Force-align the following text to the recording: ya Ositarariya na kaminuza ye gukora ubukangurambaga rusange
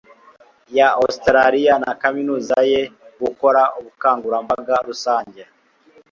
ya 0.77 0.87
Ositarariya 1.03 1.73
na 1.83 1.91
kaminuza 2.01 2.57
ye 2.71 2.81
gukora 3.21 3.61
ubukangurambaga 3.77 4.75
rusange 4.87 5.41